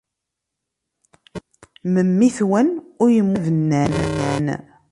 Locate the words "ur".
3.01-3.09